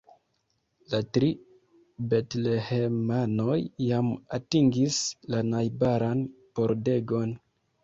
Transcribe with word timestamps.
La 0.93 1.01
tri 1.17 1.27
betlehemanoj 2.13 3.59
jam 3.91 4.11
atingis 4.41 4.99
la 5.37 5.45
najbaran 5.53 6.27
pordegon. 6.59 7.41